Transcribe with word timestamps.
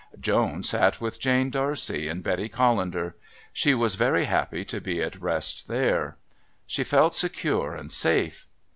Joan 0.19 0.63
sat 0.63 0.99
with 0.99 1.19
Jane 1.19 1.51
D'Arcy 1.51 2.07
and 2.07 2.23
Betty 2.23 2.49
Callender. 2.49 3.15
She 3.53 3.75
was 3.75 3.93
very 3.93 4.25
happy 4.25 4.65
to 4.65 4.81
be 4.81 4.99
at 4.99 5.21
rest 5.21 5.67
there; 5.67 6.17
she 6.65 6.83
felt 6.83 7.13
secure 7.13 7.75
and 7.75 7.91
safe. 7.91 8.47